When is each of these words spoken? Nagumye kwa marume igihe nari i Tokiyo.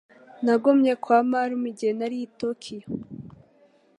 Nagumye 0.45 0.93
kwa 1.03 1.17
marume 1.29 1.67
igihe 1.71 1.91
nari 1.99 2.17
i 2.25 2.27
Tokiyo. 2.39 2.87